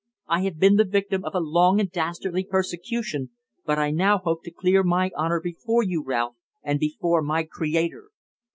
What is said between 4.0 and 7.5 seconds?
hope to clear my honour before you, Ralph, and before my